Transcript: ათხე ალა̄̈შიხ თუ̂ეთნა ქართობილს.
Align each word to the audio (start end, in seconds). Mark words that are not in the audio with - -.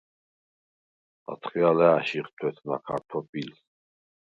ათხე 1.31 1.59
ალა̄̈შიხ 1.69 2.27
თუ̂ეთნა 2.37 2.77
ქართობილს. 2.85 3.59